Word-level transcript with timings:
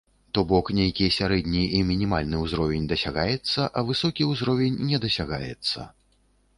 То 0.35 0.41
бок, 0.51 0.69
нейкі 0.77 1.09
сярэдні 1.17 1.61
і 1.81 1.83
мінімальны 1.91 2.41
ўзровень 2.45 2.89
дасягаецца, 2.95 3.69
а 3.77 3.87
высокі 3.93 4.21
ўзровень 4.35 4.85
не 4.91 5.05
дасягаецца. 5.09 5.91